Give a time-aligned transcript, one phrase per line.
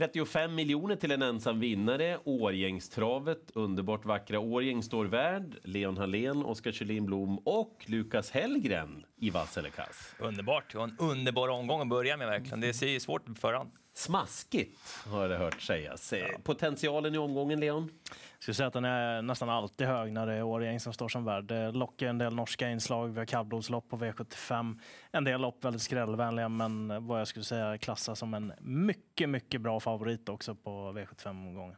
[0.00, 2.18] 35 miljoner till en ensam vinnare.
[2.24, 5.56] Årgängstravet, underbart vackra Årgäng står värd.
[5.62, 10.14] Leon Hallén, Oskar Kjellin Blom och Lukas Hellgren i vass eller kass.
[10.18, 12.60] Underbart, en underbar omgång att börja med verkligen.
[12.60, 13.70] Det ser ju svårt på förhand.
[14.00, 16.12] Smaskigt har jag hört sägas.
[16.12, 16.26] Ja.
[16.42, 17.90] Potentialen i omgången, Leon?
[18.08, 21.08] Jag skulle säga att den är nästan alltid hög när det är Årjäng som står
[21.08, 21.44] som värd.
[21.44, 23.08] Det lockar en del norska inslag.
[23.08, 24.80] Vi har kallblodslopp på V75.
[25.12, 29.60] En del lopp väldigt skrällvänliga, men vad jag skulle säga klassas som en mycket, mycket
[29.60, 31.76] bra favorit också på V75-omgången.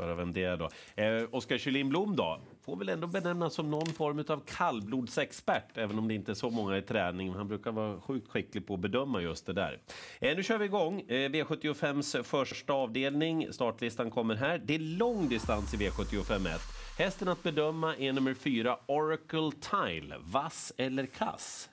[0.00, 0.68] Höra vem det är då.
[1.02, 2.40] Eh, Oskar Kjellin Blom då?
[2.64, 6.50] Får väl ändå benämnas som någon form av kallblodsexpert, även om det inte är så
[6.50, 7.32] många i träning.
[7.32, 9.78] Han brukar vara sjukt skicklig på att bedöma just det där.
[10.20, 11.00] Eh, nu kör vi igång.
[11.00, 13.52] Eh, V75s första avdelning.
[13.52, 14.58] Startlistan kommer här.
[14.64, 16.60] Det är lång distans i V75 1.
[16.98, 20.16] Hästen att bedöma är nummer fyra, Oracle Tile.
[20.20, 21.68] Vass eller kass?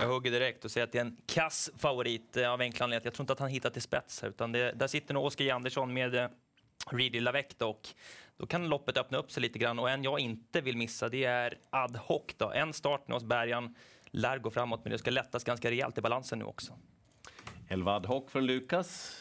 [0.00, 3.06] Jag hugger direkt och säger att det är en kass favorit eh, av enkla anledningar.
[3.06, 4.24] Jag tror inte att han hittat till spets.
[4.24, 6.28] Utan det, där sitter nog Oskar Andersson med eh,
[6.90, 7.88] Reedy Lavec och
[8.36, 9.78] då kan loppet öppna upp sig lite grann.
[9.78, 12.22] Och en jag inte vill missa det är ad hoc.
[12.36, 12.50] Då.
[12.52, 13.74] En start nu hos Bergan
[14.10, 16.78] lär gå framåt, men det ska lättas ganska rejält i balansen nu också.
[17.68, 19.18] Elva ad hoc från Lukas.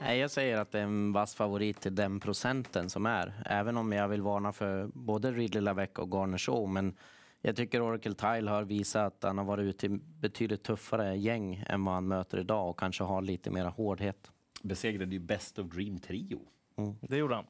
[0.00, 3.42] Nej, jag säger att det är en vass favorit till den procenten som är.
[3.46, 6.68] Även om jag vill varna för både Ridley Lavec och Garner Show.
[6.68, 6.96] Men
[7.40, 9.88] jag tycker Oracle Tile har visat att han har varit ute i
[10.20, 14.30] betydligt tuffare gäng än vad han möter idag och kanske har lite mer hårdhet.
[14.62, 16.40] Besegrade ju Best of Dream Trio.
[16.76, 16.94] Mm.
[17.00, 17.46] Det gjorde han.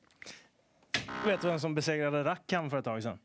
[1.24, 3.18] Vet du vem som besegrade Rackham för ett tag sedan?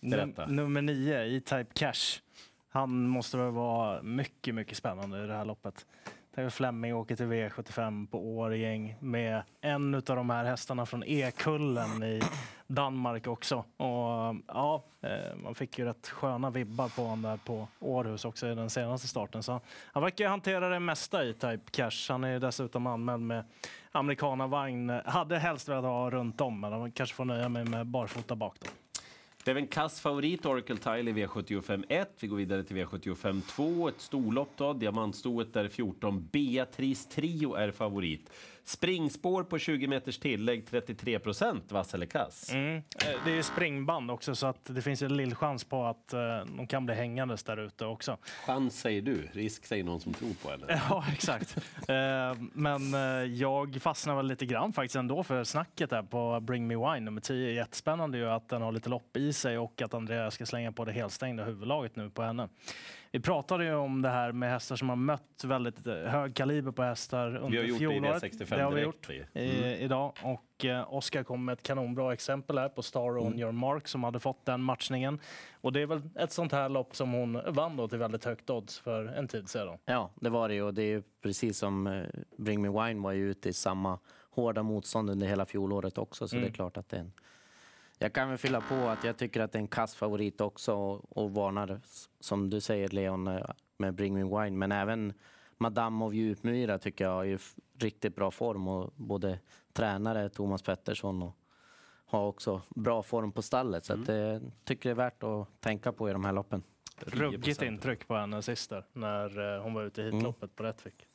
[0.00, 2.20] Num nummer nio, E-Type Cash.
[2.68, 5.86] Han måste väl vara mycket, mycket spännande i det här loppet.
[6.34, 12.02] Där Flemming åker till V75 på Årgäng med en av de här hästarna från E-kullen
[12.02, 12.22] i
[12.66, 13.56] Danmark också.
[13.76, 18.46] Och, ja, eh, man fick ju rätt sköna vibbar på honom där på Århus också
[18.46, 19.42] i den senaste starten.
[19.42, 19.60] Så
[19.92, 22.08] han verkar hantera det mesta i Type Cash.
[22.08, 23.44] Han är dessutom anmäld med
[23.92, 24.90] amerikanavagn.
[25.04, 28.56] Hade helst velat ha runt om, men han kanske får nöja mig med barfota bak
[28.60, 28.83] då.
[29.44, 32.10] Det är en kass favorit, Oracle Tile i V75 1.
[32.20, 33.88] Vi går vidare till V75 2.
[33.88, 36.28] Ett storlopp då, diamantstoet där 14.
[36.32, 38.30] Beatrice Trio är favorit.
[38.64, 42.52] Springspår på 20 meters tillägg, 33 procent, vass eller kass?
[42.52, 42.76] Mm.
[42.76, 42.82] Eh,
[43.24, 46.18] det är springband också, så att det finns en lill chans på att eh,
[46.56, 48.18] de kan bli hängandes där ute också.
[48.46, 50.80] Chans säger du, risk säger någon som tror på henne.
[50.90, 51.56] Ja, exakt.
[51.88, 51.94] Eh,
[52.52, 52.92] men
[53.36, 57.20] jag fastnar väl lite grann faktiskt ändå för snacket där på Bring Me Wine nummer
[57.20, 57.52] 10.
[57.52, 60.84] Jättespännande ju att den har lite lopp i sig och att Andreas ska slänga på
[60.84, 62.48] det helstängda huvudlaget nu på henne.
[63.14, 66.82] Vi pratade ju om det här med hästar som har mött väldigt hög kaliber på
[66.82, 67.80] hästar under fjolåret.
[67.80, 69.80] Vi har gjort det i V65 det har vi gjort mm.
[69.80, 70.12] idag.
[70.22, 73.38] Och eh, Oskar kom med ett kanonbra exempel här på Star On mm.
[73.38, 75.20] Your Mark som hade fått den matchningen.
[75.60, 78.50] Och det är väl ett sånt här lopp som hon vann då till väldigt högt
[78.50, 79.78] odds för en tid sedan.
[79.84, 80.62] Ja, det var det ju.
[80.62, 82.02] Och det är ju precis som eh,
[82.36, 83.98] Bring Me Wine var ju ute i samma
[84.30, 86.28] hårda motstånd under hela fjolåret också.
[86.28, 86.42] Så mm.
[86.42, 86.54] det är mm.
[86.54, 87.12] klart att det är en
[87.98, 90.74] jag kan väl fylla på att jag tycker att det är en kass favorit också
[90.74, 91.80] och, och varnar,
[92.20, 93.46] som du säger Leon, eh,
[93.76, 94.56] med Bring Me Wine.
[94.56, 95.12] Men även
[95.58, 97.38] Madame of Djupmyra tycker jag är i
[97.78, 99.38] riktigt bra form och både
[99.72, 101.36] tränare Thomas Pettersson och
[102.06, 103.84] har också bra form på stallet.
[103.84, 104.02] Så mm.
[104.02, 106.62] att, jag tycker det är värt att tänka på i de här loppen.
[106.96, 110.54] Ruggigt intryck på henne sist när eh, hon var ute i hitloppet mm.
[110.56, 111.06] på Rättvik.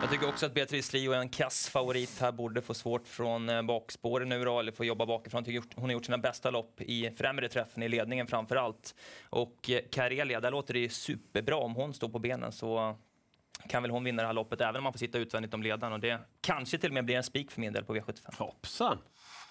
[0.00, 2.32] Jag tycker också att Beatrice Lio är en kass favorit här.
[2.32, 5.44] Borde få svårt från eh, bakspåren nu då, eller få jobba bakifrån.
[5.74, 8.94] Hon har gjort sina bästa lopp i främre träffen, i ledningen framför allt.
[9.30, 12.52] Och eh, Karelia, där låter det superbra om hon står på benen.
[12.52, 12.96] Så
[13.68, 15.92] kan väl hon vinna det här loppet även om man får sitta utvändigt om ledaren.
[15.92, 18.38] Och det kanske till och med blir en spik för min del på V75.
[18.38, 18.98] Hoppsan!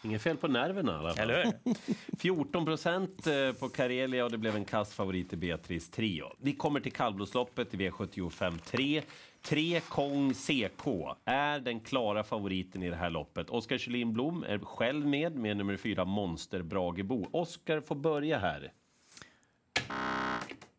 [0.03, 1.29] Inget fel på nerverna i alla fall.
[1.29, 1.75] Eller hur?
[2.19, 6.35] 14 procent eh, på Karelia och det blev en kass favorit i Beatrice Trio.
[6.39, 9.01] Vi kommer till kallblodsloppet i V75 3.
[9.45, 10.87] 3 Kong CK
[11.25, 13.49] är den klara favoriten i det här loppet.
[13.49, 17.25] Oskar Kjellin Blom är själv med med nummer 4 Monster Bragebo.
[17.31, 18.71] Oskar får börja här.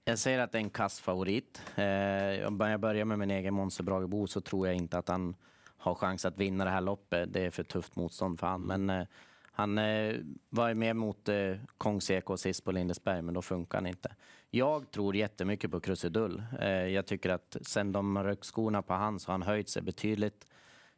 [0.05, 1.63] Jag säger att det är en kass favorit.
[1.75, 5.37] Eh, om jag börjar med min egen Monster Bragebo så tror jag inte att han
[5.77, 7.33] har chans att vinna det här loppet.
[7.33, 8.67] Det är för tufft motstånd för honom.
[8.67, 9.07] Men eh,
[9.57, 10.17] han eh,
[10.51, 14.15] var med mot eh, Kong sist på Lindesberg, men då funkar han inte.
[14.51, 16.43] Jag tror jättemycket på Krusidull.
[16.61, 19.83] Eh, jag tycker att sen de rök skorna på han så har han höjt sig
[19.83, 20.47] betydligt.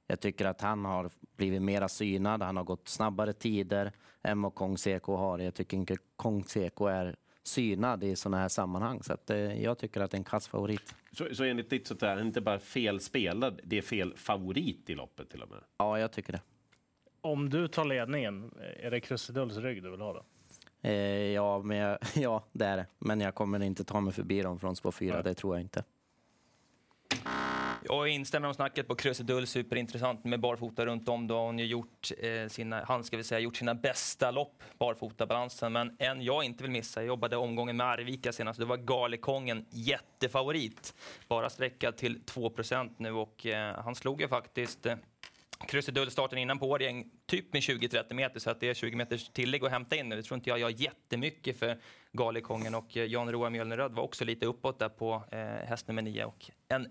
[0.07, 2.43] Jag tycker att han har blivit mera synad.
[2.43, 3.93] Han har gått snabbare tider
[4.23, 4.77] än vad Kong
[5.07, 5.39] har.
[5.39, 9.03] Jag tycker inte Kong CK är synad i sådana här sammanhang.
[9.03, 10.95] Så att, eh, jag tycker att det är en kass favorit.
[11.13, 14.91] Så, så enligt ditt så är han inte bara fel spelad, det är fel favorit
[14.91, 15.59] i loppet till och med?
[15.79, 16.41] Ja, jag tycker det.
[17.27, 18.51] Om du tar ledningen,
[18.81, 20.25] är det Krusidulls rygg du vill ha då?
[20.89, 20.93] Eh,
[21.33, 22.87] ja, men jag, ja, det är det.
[22.99, 25.85] Men jag kommer inte ta mig förbi dem från spår 4, det tror jag inte.
[27.89, 31.27] Jag instämmer om snacket på Krusidull, superintressant med barfota runt om.
[31.27, 34.63] Då har hon ju gjort, eh, sina, han ska vi säga, gjort sina bästa lopp,
[34.79, 35.73] barfotabalansen.
[35.73, 39.67] Men en jag inte vill missa, jag jobbade omgången med Arvika senast, det var Galekongen,
[39.71, 40.95] jättefavorit.
[41.29, 44.87] Bara sträckad till 2% nu och eh, han slog ju faktiskt
[45.61, 48.97] eh, Krusidull starten innan på Årjäng, typ med 20-30 meter, så att det är 20
[48.97, 50.17] meters tillägg att hämta in nu.
[50.17, 51.79] Det tror inte jag gör jättemycket för
[52.13, 56.03] Galekongen och eh, Jan Roa Mjölneröd var också lite uppåt där på eh, häst nummer
[56.03, 56.87] 9 och en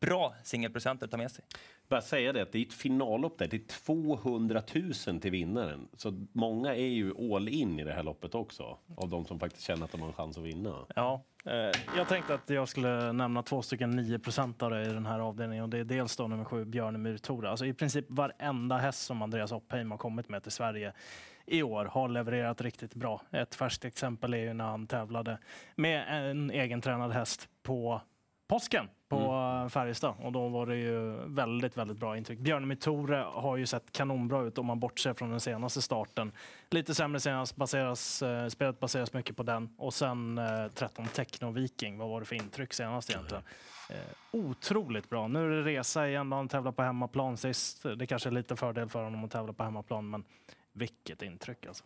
[0.00, 1.44] bra singelprocent att ta med sig.
[1.88, 3.48] Bara säga det, att det är ett finallopp där.
[3.48, 4.62] Det är 200
[5.06, 5.88] 000 till vinnaren.
[5.96, 8.78] Så många är ju all in i det här loppet också.
[8.96, 10.86] Av de som faktiskt känner att de har en chans att vinna.
[10.96, 11.24] Ja,
[12.00, 15.64] jag tänkte att jag skulle nämna två stycken 9 procentare i den här avdelningen.
[15.64, 17.50] Och det är dels då nummer sju, Björnemyr Tora.
[17.50, 20.92] Alltså i princip varenda häst som Andreas Oppheim har kommit med till Sverige
[21.46, 23.22] i år har levererat riktigt bra.
[23.30, 25.38] Ett färskt exempel är ju när han tävlade
[25.76, 28.02] med en egentränad häst på
[28.48, 29.70] påsken på mm.
[29.70, 32.38] Färjestad och då var det ju väldigt, väldigt bra intryck.
[32.38, 36.32] Björnemyr Tore har ju sett kanonbra ut om man bortser från den senaste starten.
[36.70, 41.50] Lite sämre senast, baseras, eh, spelet baseras mycket på den och sen eh, 13 Techno
[41.50, 41.98] Viking.
[41.98, 43.42] Vad var det för intryck senast egentligen?
[43.90, 43.96] Eh,
[44.30, 45.28] otroligt bra.
[45.28, 46.32] Nu är det resa igen.
[46.32, 47.82] Han tävlar på hemmaplan sist.
[47.96, 50.24] Det kanske är lite fördel för honom att tävla på hemmaplan, men
[50.72, 51.84] vilket intryck alltså.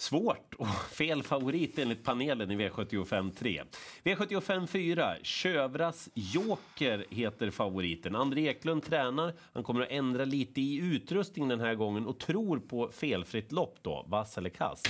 [0.00, 3.62] Svårt och fel favorit enligt panelen i V75 3.
[4.04, 8.16] V75 4, Kövras Joker heter favoriten.
[8.16, 9.34] André Eklund tränar.
[9.52, 13.78] Han kommer att ändra lite i utrustning den här gången och tror på felfritt lopp
[13.82, 14.04] då.
[14.08, 14.82] Vass eller kass?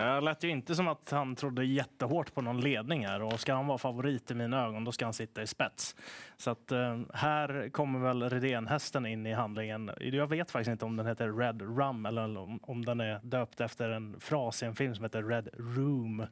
[0.00, 3.40] Eh, det lät ju inte som att han trodde jättehårt på någon ledning här och
[3.40, 5.96] ska han vara favorit i mina ögon då ska han sitta i spets.
[6.36, 9.90] Så att eh, här kommer väl Redén-hästen in i handlingen.
[10.00, 13.90] Jag vet faktiskt inte om den heter Red Rum eller om den är döpt efter
[13.90, 16.26] en fras i en film som heter Red Room.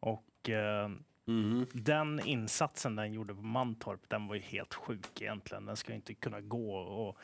[0.00, 0.88] Och eh,
[1.28, 1.66] mm.
[1.72, 5.66] den insatsen den gjorde på Mantorp, den var ju helt sjuk egentligen.
[5.66, 7.18] Den ska inte kunna gå och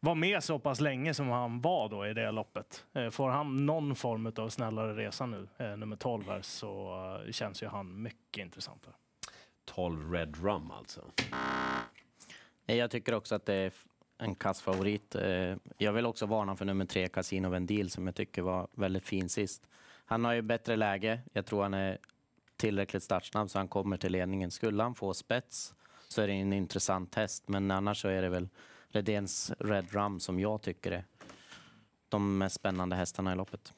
[0.00, 2.84] vara med så pass länge som han var då i det loppet.
[2.92, 6.94] Eh, får han någon form av snällare resa nu, eh, nummer 12 här, så
[7.26, 8.94] eh, känns ju han mycket intressantare.
[9.64, 11.00] 12 Red Rum alltså.
[12.66, 13.72] Jag tycker också att det är
[14.18, 15.14] en kassfavorit.
[15.14, 19.04] Eh, jag vill också varna för nummer tre, Casino Vendil, som jag tycker var väldigt
[19.04, 19.66] fin sist.
[20.04, 21.20] Han har ju bättre läge.
[21.32, 21.98] Jag tror han är
[22.56, 24.50] tillräckligt startsnabb så han kommer till ledningen.
[24.50, 25.74] Skulle han få spets
[26.08, 28.48] så är det en intressant häst, men annars så är det väl
[28.88, 31.04] Redéns Red Rum som jag tycker är
[32.08, 33.72] de mest spännande hästarna i loppet.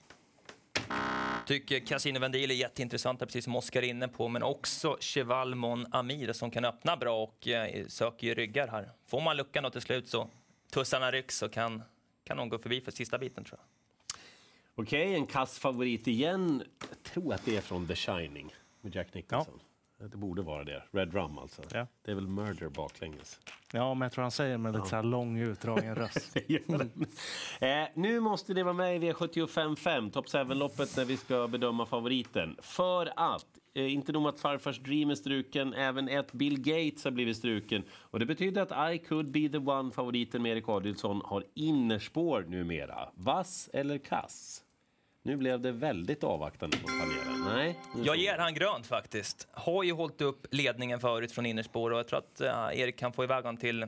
[1.46, 5.86] Tycker Casino Vendil är jätteintressanta, precis som Oskar är inne på, men också Cheval Mon
[5.90, 8.90] Amir som kan öppna bra och eh, söker ju ryggar här.
[9.06, 10.28] Får man luckan då till slut så
[10.70, 11.82] tussarna rycks så kan,
[12.24, 13.66] kan de gå förbi för sista biten tror jag.
[14.74, 16.62] Okej, okay, en kass favorit igen.
[16.88, 19.54] Jag tror att det är från The Shining med Jack Nicholson.
[19.58, 19.64] Ja.
[19.98, 20.82] Det borde vara det.
[20.90, 21.62] Red Rum alltså.
[21.72, 21.86] Ja.
[22.04, 23.40] Det är väl Murder baklänges.
[23.72, 24.88] Ja, men jag tror han säger med lite ja.
[24.90, 26.36] så här lång utdragen röst.
[27.60, 32.56] eh, nu måste det vara med i V75 Top 7-loppet när vi ska bedöma favoriten.
[32.62, 37.10] För att, eh, inte nog att farfars Dream är struken, även ett Bill Gates har
[37.10, 37.82] blivit struken.
[37.90, 42.42] Och det betyder att I could be the one, favoriten med Erik Adielsson, har innerspår
[42.48, 43.08] numera.
[43.14, 44.64] Vass eller kass?
[45.22, 47.44] Nu blev det väldigt avvaktande på panelen.
[47.44, 49.48] Nej, jag ger han grönt faktiskt.
[49.50, 53.12] Har ju hållit upp ledningen förut från innerspår och jag tror att uh, Erik kan
[53.12, 53.86] få iväg honom till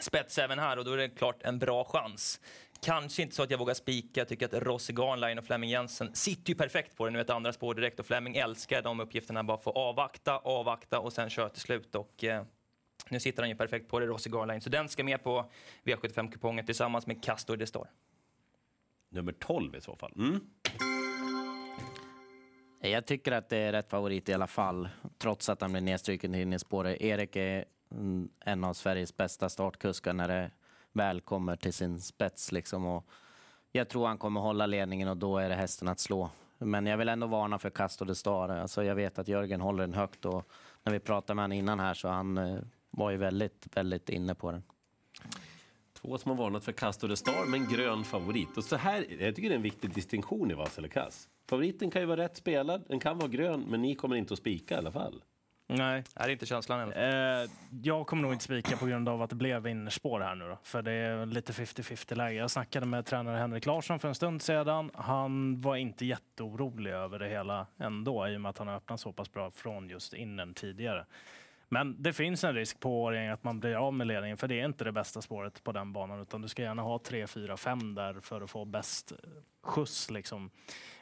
[0.00, 2.40] spets även här och då är det klart en bra chans.
[2.82, 4.20] Kanske inte så att jag vågar spika.
[4.20, 7.10] Jag tycker att Rossi Garnline och Flemming Jensen sitter ju perfekt på det.
[7.10, 9.44] Nu ett andra spår direkt och Flemming älskar de uppgifterna.
[9.44, 11.94] Bara få avvakta, avvakta och sen köra till slut.
[11.94, 12.44] Och, eh,
[13.08, 14.60] nu sitter han ju perfekt på det, Rossi Garnline.
[14.60, 15.50] Så den ska med på
[15.84, 17.88] V75-kupongen tillsammans med Castor de Star.
[19.08, 20.12] Nummer 12 i så fall.
[20.16, 20.40] Mm.
[22.80, 24.88] Jag tycker att det är rätt favorit i alla fall,
[25.18, 27.00] trots att han blir nedstruken in i spåret.
[27.00, 27.64] Erik är
[28.44, 30.50] en av Sveriges bästa startkuskar när det
[30.92, 32.52] väl kommer till sin spets.
[32.52, 32.86] Liksom.
[32.86, 33.06] Och
[33.72, 36.30] jag tror han kommer hålla ledningen och då är det hästen att slå.
[36.58, 38.48] Men jag vill ändå varna för Castor de Star.
[38.48, 40.48] Alltså jag vet att Jörgen håller den högt och
[40.82, 42.58] när vi pratade med honom innan här så han eh,
[42.90, 44.62] var ju väldigt, väldigt inne på den.
[46.02, 48.56] Två som har varnat för Castor de Star, men grön favorit.
[48.56, 51.28] Och så här, jag tycker det är en viktig distinktion i vass eller kass.
[51.50, 54.38] Favoriten kan ju vara rätt spelad, den kan vara grön, men ni kommer inte att
[54.38, 55.22] spika i alla fall.
[55.68, 56.04] Nej.
[56.14, 57.50] Det är inte känslan eh,
[57.82, 60.58] Jag kommer nog inte spika på grund av att det blev innerspår här nu då.
[60.62, 62.38] För det är lite 50-50 läge.
[62.38, 64.90] Jag snackade med tränare Henrik Larsson för en stund sedan.
[64.94, 69.00] Han var inte jätteorolig över det hela ändå i och med att han har öppnat
[69.00, 71.06] så pass bra från just innen tidigare.
[71.68, 74.60] Men det finns en risk på Årjäng att man blir av med ledningen, för det
[74.60, 77.56] är inte det bästa spåret på den banan, utan du ska gärna ha 3, 4,
[77.56, 79.18] 5 där för att få bäst eh,
[79.62, 80.10] skjuts.
[80.10, 80.50] Liksom.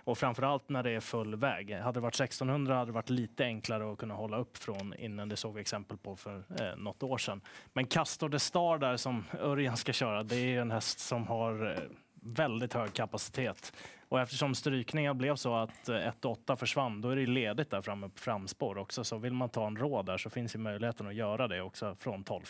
[0.05, 1.75] Och framförallt när det är full väg.
[1.75, 5.29] Hade det varit 1600 hade det varit lite enklare att kunna hålla upp från innan.
[5.29, 7.41] Det såg vi exempel på för eh, något år sedan.
[7.73, 11.71] Men Castor de Star där som Örjan ska köra, det är en häst som har
[11.71, 11.83] eh,
[12.23, 13.73] väldigt hög kapacitet.
[14.09, 18.09] Och eftersom strykningen blev så att 1-8 eh, försvann, då är det ledigt där framme
[18.09, 19.05] på framspår också.
[19.05, 21.97] Så vill man ta en råd där så finns ju möjligheten att göra det också
[22.01, 22.43] från 12.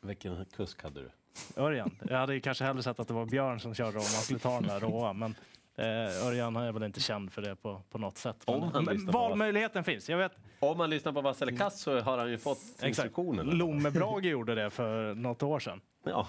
[0.00, 1.10] Vilken kusk hade du?
[1.56, 1.90] Örjan.
[2.10, 4.60] Jag hade kanske hellre sett att det var Björn som körde om man skulle ta
[4.60, 5.12] den där råa.
[5.12, 5.34] Men
[5.76, 8.36] eh, Örjan är väl inte känd för det på, på något sätt.
[8.44, 10.08] Om men, men valmöjligheten finns.
[10.08, 10.32] Jag vet.
[10.58, 13.46] Om man lyssnar på Vass eller Kass så har han ju fått instruktionen.
[13.46, 15.80] Lommebrage gjorde det för något år sedan.
[16.04, 16.28] Ja.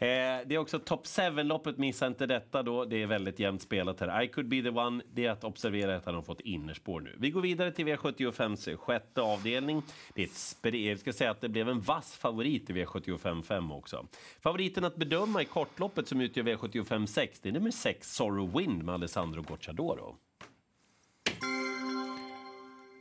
[0.00, 2.84] Eh, det är också Top 7-loppet, missa inte detta då.
[2.84, 4.22] Det är väldigt jämnt spelat här.
[4.22, 7.16] I could be the one, det är att observera att han har fått innerspår nu.
[7.18, 9.82] Vi går vidare till V75 sjätte avdelning.
[10.14, 13.42] Det är ett spre- jag ska säga att det blev en vass favorit i V75
[13.42, 14.06] 5 också.
[14.40, 18.84] Favoriten att bedöma i kortloppet som utgör V75 6, det är nummer 6 Sorrow Wind
[18.84, 20.16] med Alessandro Gocciadoro.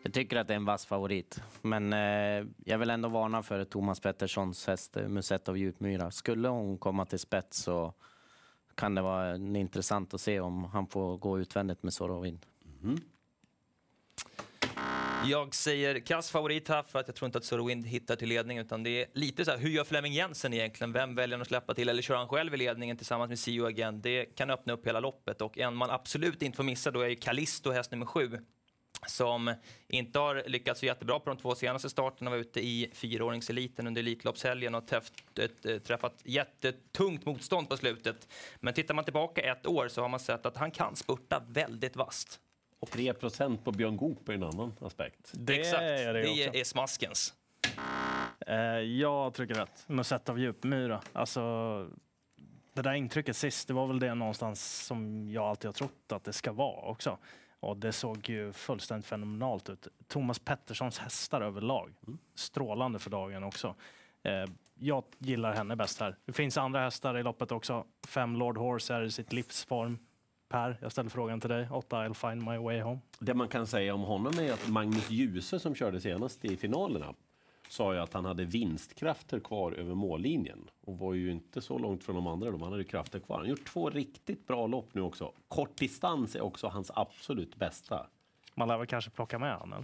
[0.03, 3.63] Jag tycker att det är en vass favorit, men eh, jag vill ändå varna för
[3.63, 6.11] Thomas Petterssons häst eh, Musette av Djupmyra.
[6.11, 7.93] Skulle hon komma till spets så
[8.75, 12.39] kan det vara intressant att se om han får gå utvändigt med Sorovin.
[12.65, 12.95] Mm.
[12.95, 13.01] Mm-hmm.
[15.25, 18.57] Jag säger kass favorit här för att jag tror inte att Sorowind hittar till ledning
[18.57, 20.93] utan det är lite så här, hur gör Flemming Jensen egentligen?
[20.93, 23.65] Vem väljer han att släppa till eller kör han själv i ledningen tillsammans med Sio
[23.65, 24.01] again?
[24.01, 27.07] Det kan öppna upp hela loppet och en man absolut inte får missa då är
[27.07, 28.37] ju Callisto, häst nummer sju
[29.05, 29.53] som
[29.87, 32.29] inte har lyckats så jättebra på de två senaste starterna.
[32.29, 35.13] var ute i fyraåringseliten under Elitloppshelgen och träffat,
[35.83, 38.27] träffat jättetungt motstånd på slutet.
[38.59, 41.95] Men tittar man tillbaka ett år så har man sett att han kan spurta väldigt
[41.95, 42.39] vast.
[42.79, 43.13] Och 3
[43.63, 45.31] på Björn Goop är en annan aspekt.
[45.33, 47.33] Det Exakt, är det, det är smaskens.
[48.49, 49.83] Uh, jag trycker rätt.
[49.87, 51.01] Musett av Djupmyra.
[51.13, 51.41] Alltså,
[52.73, 56.23] det där intrycket sist, det var väl det någonstans som jag alltid har trott att
[56.23, 57.17] det ska vara också.
[57.59, 59.87] Och det såg ju fullständigt fenomenalt ut.
[60.07, 61.93] Thomas Petterssons hästar överlag.
[62.07, 62.19] Mm.
[62.35, 63.75] Strålande för dagen också.
[64.23, 64.45] Eh,
[64.79, 66.17] jag gillar henne bäst här.
[66.25, 67.85] Det finns andra hästar i loppet också.
[68.07, 69.99] Fem Lord Horse är i sitt livsform.
[70.49, 71.67] Per, jag ställer frågan till dig.
[71.71, 72.99] 8 I'll find my way home.
[73.19, 77.13] Det man kan säga om honom är att Magnus Djuse som körde senast i finalerna
[77.69, 82.03] sa ju att han hade vinstkrafter kvar över mållinjen och var ju inte så långt
[82.03, 82.51] från de andra.
[82.51, 83.35] De hade krafter kvar.
[83.35, 85.33] Han har gjort två riktigt bra lopp nu också.
[85.47, 88.07] Kort distans är också hans absolut bästa.
[88.55, 89.83] Man lär väl kanske plocka med honom?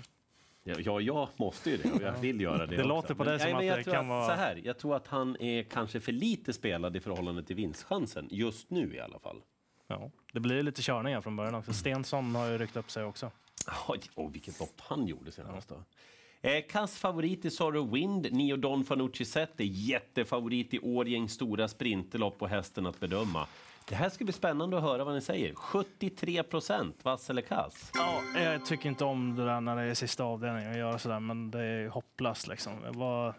[0.63, 2.77] Ja, ja, jag måste ju det och jag vill göra det.
[2.77, 4.27] det låter på dig som nej, att det kan vara...
[4.27, 8.27] Så här, jag tror att han är kanske för lite spelad i förhållande till vinstchansen.
[8.31, 9.41] Just nu i alla fall.
[9.87, 11.73] Ja, det blir lite körningar från början också.
[11.73, 13.31] Stensson har ju ryckt upp sig också.
[13.87, 15.71] Oj, oh, vilket lopp han gjorde senast.
[15.71, 15.83] Ja.
[16.45, 21.67] Eh, Kass favorit i Sorrow Wind, Nio Don Fanucci Zet är jättefavorit i Årjängs stora
[21.67, 23.47] sprinterlopp och hästen att bedöma.
[23.89, 25.55] Det här ska bli spännande att höra vad ni säger.
[25.55, 27.91] 73 procent, vass eller kass?
[27.93, 31.19] Ja, jag tycker inte om det där när det är sista avdelningen att göra sådär,
[31.19, 32.73] men det är hopplöst liksom.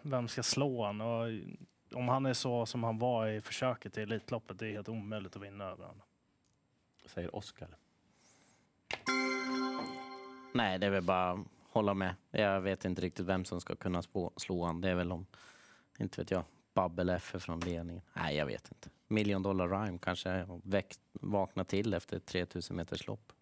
[0.01, 1.01] Vem ska slå han?
[1.01, 1.27] Och
[1.93, 5.35] om han är så som han var i försöket i Elitloppet, det är helt omöjligt
[5.35, 6.01] att vinna över honom.
[7.05, 7.67] Säger Oskar.
[10.53, 11.43] Nej, det är väl bara
[11.75, 12.15] hålla med.
[12.31, 14.81] Jag vet inte riktigt vem som ska kunna spå, slå han.
[14.81, 15.25] Det är väl om,
[15.99, 18.01] inte vet jag, Babbel F från ledningen.
[18.13, 18.89] Nej, jag vet inte.
[19.07, 20.47] Million Dollar Rhyme kanske
[21.13, 23.33] vaknar till efter 3000 meters lopp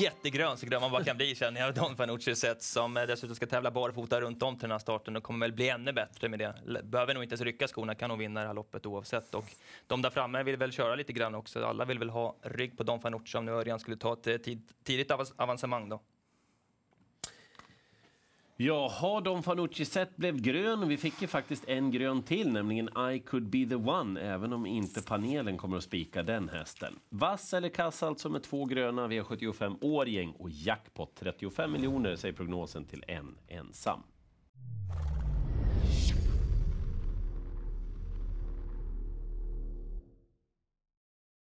[0.00, 1.74] jättegrön så grön man bara kan bli känner jag.
[1.74, 5.16] Don Fanucci sett som eh, dessutom ska tävla barfota runt om till den här starten
[5.16, 6.82] och kommer väl bli ännu bättre med det.
[6.82, 9.34] Behöver nog inte ens rycka skorna, kan nog vinna det här loppet oavsett.
[9.34, 9.44] Och
[9.86, 11.64] de där framme vill väl köra lite grann också.
[11.64, 14.36] Alla vill väl ha rygg på Don Fanucci om nu Örjan skulle ta ett eh,
[14.84, 16.00] tidigt avancemang då.
[18.56, 20.88] Jaha, Don Fanucci set blev grön.
[20.88, 24.66] Vi fick ju faktiskt en grön till, nämligen I could be the one, även om
[24.66, 26.98] inte panelen kommer att spika den hästen.
[27.08, 32.84] Vass eller kass alltså med två gröna V75 Årgäng och jackpot 35 miljoner säger prognosen
[32.84, 34.02] till en ensam.